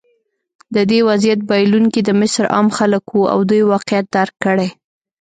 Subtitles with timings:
[0.75, 4.69] د دې وضعیت بایلونکي د مصر عام خلک وو او دوی واقعیت درک کړی.